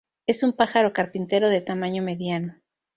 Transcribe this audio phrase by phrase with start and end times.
[0.25, 2.55] Es un pájaro carpintero de tamaño mediano.